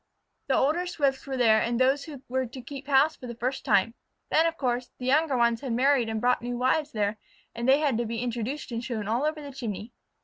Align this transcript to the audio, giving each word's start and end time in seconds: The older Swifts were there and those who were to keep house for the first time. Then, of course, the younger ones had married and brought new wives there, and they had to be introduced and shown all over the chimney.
The 0.47 0.55
older 0.55 0.87
Swifts 0.87 1.27
were 1.27 1.37
there 1.37 1.61
and 1.61 1.79
those 1.79 2.05
who 2.05 2.23
were 2.27 2.47
to 2.47 2.61
keep 2.63 2.87
house 2.87 3.15
for 3.15 3.27
the 3.27 3.35
first 3.35 3.63
time. 3.63 3.93
Then, 4.31 4.47
of 4.47 4.57
course, 4.57 4.89
the 4.97 5.05
younger 5.05 5.37
ones 5.37 5.61
had 5.61 5.73
married 5.73 6.09
and 6.09 6.19
brought 6.19 6.41
new 6.41 6.57
wives 6.57 6.91
there, 6.91 7.19
and 7.53 7.69
they 7.69 7.81
had 7.81 7.99
to 7.99 8.05
be 8.07 8.17
introduced 8.23 8.71
and 8.71 8.83
shown 8.83 9.07
all 9.07 9.25
over 9.27 9.39
the 9.43 9.51
chimney. 9.53 9.93